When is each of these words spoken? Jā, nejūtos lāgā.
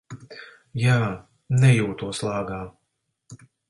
Jā, 0.85 0.95
nejūtos 1.67 2.25
lāgā. 2.31 2.61